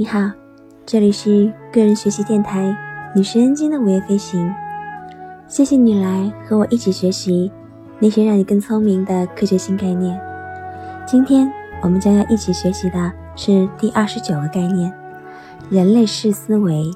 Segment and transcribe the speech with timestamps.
[0.00, 0.30] 你好，
[0.86, 2.74] 这里是个人学习电台
[3.14, 4.50] 女神恩经的午夜飞行。
[5.46, 7.52] 谢谢你来和我一起学习
[7.98, 10.18] 那些让你更聪明的科学新概念。
[11.06, 14.90] 今天我们将要一起学习的是第二十九个概念——
[15.68, 16.90] 人类式思维。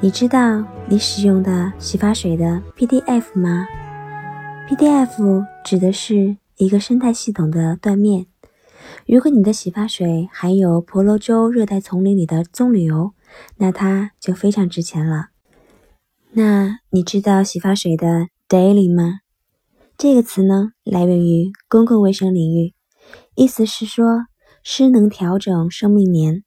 [0.00, 3.66] 你知道你使用的洗发水的 PDF 吗
[4.66, 8.24] ？PDF 指的是一个生态系统的断面。
[9.06, 13.12] 如果你的洗发水含有婆罗洲热带丛林里的棕榈油，
[13.56, 15.28] 那它就非常值钱了。
[16.32, 19.20] 那你知道洗发水的 daily 吗？
[19.98, 22.72] 这个词呢，来源于公共卫生领域，
[23.34, 24.26] 意思是说
[24.62, 26.42] 失能调整生命年，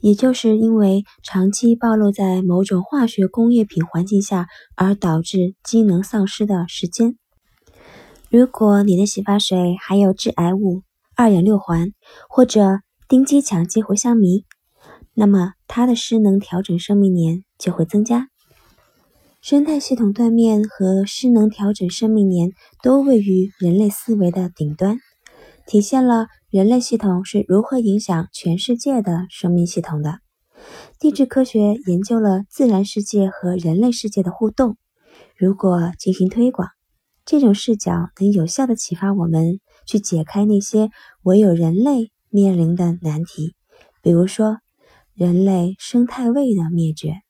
[0.00, 4.46] 也就是因为长期暴露在某种化学工业品环境下
[4.76, 7.16] 而导致机能丧失的时间。
[8.28, 10.82] 如果你的洗发水含有致癌物，
[11.16, 11.92] 二氧六环
[12.28, 14.44] 或者丁基羟基活香醚，
[15.14, 18.28] 那么它的失能调整生命年就会增加。
[19.40, 22.50] 生态系统断面和失能调整生命年
[22.82, 24.98] 都位于人类思维的顶端，
[25.66, 30.18] 体现了人类系统是如何影响全世界的生命系统的。
[30.98, 34.76] 地质科学研究了自然世界和人类世界的互动，
[35.34, 36.68] 如果进行推广，
[37.24, 39.60] 这种视角能有效地启发我们。
[39.86, 40.90] 去解开那些
[41.22, 43.54] 唯有人类面临的难题，
[44.02, 44.58] 比如说
[45.14, 47.22] 人类生态位的灭绝。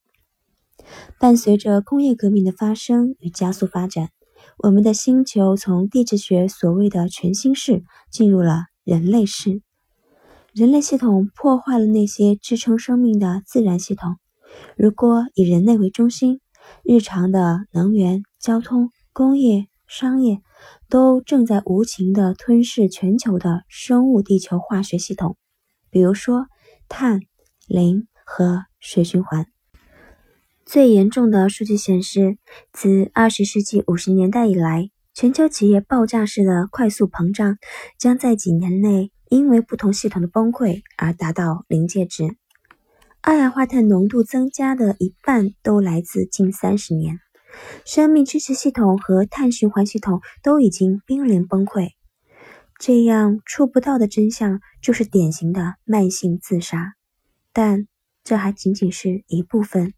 [1.19, 4.11] 伴随着工业革命的发生与加速发展，
[4.59, 9.63] 我们的星球从地质学所谓的全新世进入了人类世。
[10.53, 14.17] 人类系统破坏了那些支撑生命的自然系统。
[14.77, 16.41] 如果以人类为中心，
[16.83, 19.69] 日常的能源、交通、工业。
[19.89, 20.43] 商业
[20.89, 25.37] 都正在无情地吞噬全球的生物地球化学系统，
[25.91, 26.47] 比如说
[26.89, 27.21] 碳、
[27.67, 29.47] 磷和水循环。
[30.65, 32.39] 最严重的数据显示，
[32.73, 37.57] 自二十世纪五十年代以来，全球企业爆炸式的快速膨胀
[37.99, 42.37] 将在几年内因为不同系统的崩溃而达到临界值。
[43.21, 47.19] 二氧化碳浓度增加的一半都来自近三十年。
[47.85, 51.91] 生命支持系统和碳循环系统都已经濒临崩溃，
[52.79, 56.95] 这样触不到的真相就是典型的慢性自杀。
[57.53, 57.87] 但
[58.25, 59.95] 这还仅仅是一部分，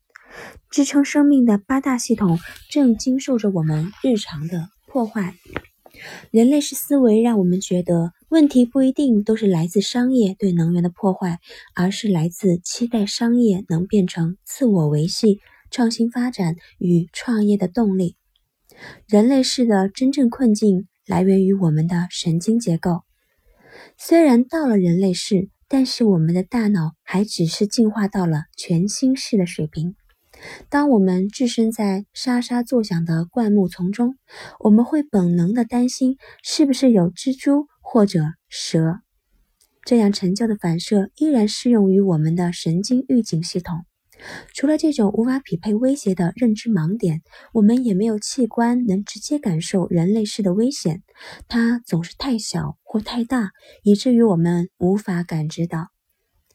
[0.70, 2.38] 支撑生命的八大系统
[2.70, 5.34] 正经受着我们日常的破坏。
[6.30, 11.38] 人类式思维让我们觉得，问题不一定都是来自商业对能源的破坏，
[11.74, 15.40] 而是来自期待商业能变成自我维系。
[15.70, 18.16] 创新发展与创业的动力，
[19.06, 23.02] 人类式的真正困境来源于我们的神经结构。
[23.96, 29.94] 虽然到了人类世，但是我们的大脑还只是进化到了全新世的水平。
[30.68, 34.16] 当我们置身在沙沙作响的灌木丛中，
[34.60, 39.00] 我们会本能的担心是不是有蜘蛛或者蛇。
[39.84, 43.84] 这样陈旧的反射依然适用于我们的神经预警系统。
[44.52, 51.02] 除了这种无法匹配威胁的认知盲点，我们也没有器官能直接感受人类式的危险。
[51.48, 53.50] 它总是太小或太大，
[53.82, 55.88] 以至于我们无法感知到。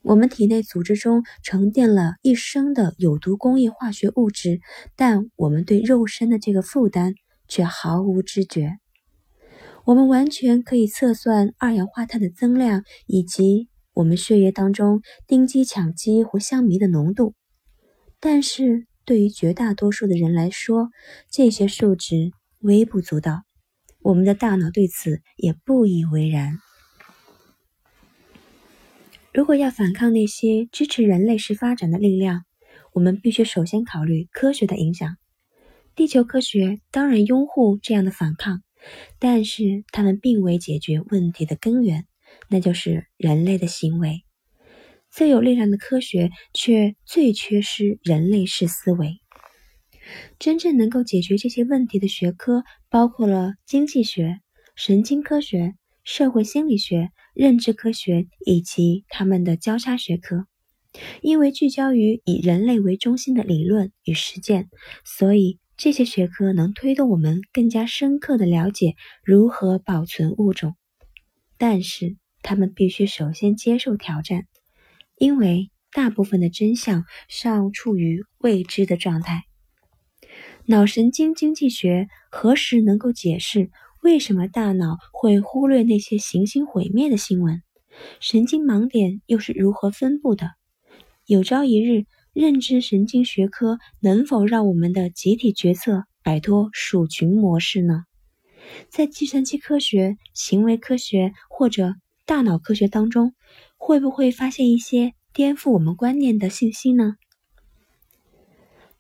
[0.02, 4.60] 我们体内组织中沉淀了一生的有毒工业化学物质，
[4.98, 7.14] 但我们对肉身的这个负担
[7.48, 8.80] 却毫无知觉。
[9.86, 17.34] 我们完全可以测算二氧化碳的增量以及我们血液当中丁基羟基或香醚的浓度。
[18.26, 20.92] 但是对于绝大多数的人来说，
[21.30, 23.44] 这些数值微不足道。
[24.02, 26.58] 我们的大脑对此也不以为然。
[29.34, 32.46] 如果要反抗那些支持人类式发展的力量，
[32.94, 35.18] 我们必须首先考虑科学的影响。
[35.94, 38.62] 地球科学当然拥护这样的反抗，
[39.20, 42.06] 但是他们并未解决问题的根源，
[42.48, 44.24] 那就是人类的行为。
[45.14, 49.22] 最有力量的科学，却最缺失人类式思维。
[50.40, 54.40] 真正能够解决这些问题的学科，包括了经济学、
[54.76, 60.48] 神经科学、社会心理学、认知科学以及他们的交叉学科。
[61.22, 64.68] 因为聚焦于以人类为中心的理论与实践，
[65.06, 70.76] 所以这些学科能推动我们更加深刻的了解如何保存物种。
[71.60, 74.48] 但是，他们必须首先接受挑战。
[75.18, 79.44] 因为大部分的真相尚处于未知的状态。
[80.66, 83.70] 脑神经经济学何时能够解释
[84.02, 87.62] 为什么大脑会忽略那些行星毁灭的新闻？
[88.20, 90.52] 神经盲点又是如何分布的？
[91.26, 98.06] 有朝一日，认知神经学科能否让我们的集体决策摆脱鼠群模式呢？
[98.90, 101.96] 在计算机科学、行为科学或者
[102.26, 103.36] 大脑科学当中，
[103.86, 107.18] 会不会发现一些颠覆我们观念的信息呢？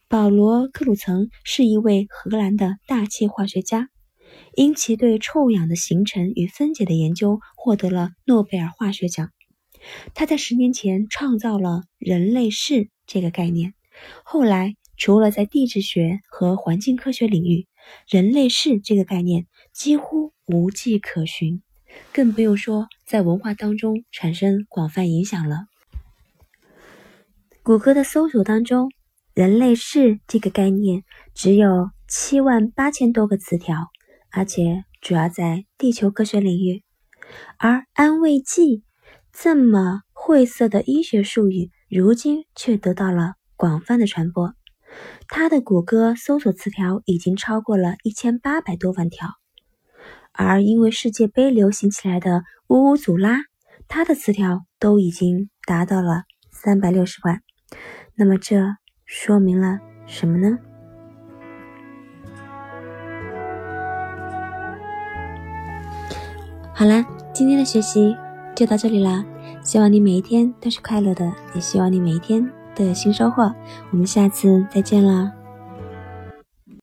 [0.09, 3.88] 保罗·克鲁曾是一位荷兰的大气化学家，
[4.56, 9.30] 因其对臭氧的形成与分解的研究获得了诺贝尔化学奖。
[10.13, 13.74] 他在十年前创造了“人类世”这个概念，
[14.25, 17.68] 后来除了在地质学和环境科学领域
[18.06, 21.63] ，“人类世”这个概念几乎无迹可寻，
[22.12, 25.66] 更不用说在文化当中产生广泛影响了。
[27.62, 28.92] 谷歌的搜索当中。
[29.36, 31.04] 人类世这个概念
[31.34, 33.88] 只有七万八千多个词条，
[34.30, 36.84] 而且主要在地球科学领域。
[37.58, 38.84] 而安慰剂
[39.32, 44.54] 这么晦涩的医学术语，如今却得到了广泛的传播。
[45.28, 49.30] 它的谷歌搜索词条已经超过了一千八百多万条，
[50.33, 53.38] 而因为世界杯流行起来的乌乌祖拉，
[53.88, 57.41] 它的词条都已经达到了三百六十万。
[58.15, 58.75] 那么这？
[59.06, 60.57] 说明了什么呢？
[66.74, 68.15] 好了，今天的学习
[68.56, 69.24] 就到这里啦。
[69.62, 73.53] 希望你每一天都是快乐的，也希望你每一天都有新收获。
[73.91, 75.31] 我们下次再见啦！